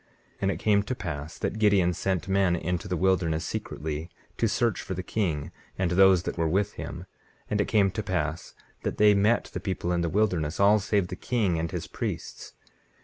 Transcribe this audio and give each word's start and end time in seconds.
19:18 0.37 0.37
And 0.41 0.49
it 0.51 0.57
came 0.57 0.81
to 0.81 0.95
pass 0.95 1.37
that 1.37 1.59
Gideon 1.59 1.93
sent 1.93 2.27
men 2.27 2.55
into 2.55 2.87
the 2.87 2.97
wilderness 2.97 3.45
secretly, 3.45 4.09
to 4.37 4.47
search 4.47 4.81
for 4.81 4.95
the 4.95 5.03
king 5.03 5.51
and 5.77 5.91
those 5.91 6.23
that 6.23 6.39
were 6.39 6.47
with 6.47 6.73
him. 6.73 7.05
And 7.51 7.61
it 7.61 7.67
came 7.67 7.91
to 7.91 8.01
pass 8.01 8.55
that 8.81 8.97
they 8.97 9.13
met 9.13 9.51
the 9.53 9.59
people 9.59 9.91
in 9.91 10.01
the 10.01 10.09
wilderness, 10.09 10.59
all 10.59 10.79
save 10.79 11.09
the 11.09 11.15
king 11.15 11.59
and 11.59 11.69
his 11.69 11.85
priests. 11.85 12.53